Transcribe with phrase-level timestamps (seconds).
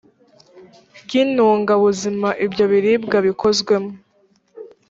[1.03, 3.91] ry intungabuzima ibyo biribwa bikozwemo